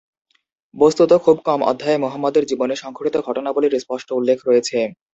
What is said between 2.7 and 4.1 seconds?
সংঘটিত ঘটনাবলীর স্পষ্ট